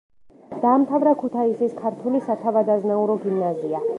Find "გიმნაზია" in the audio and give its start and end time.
3.27-3.87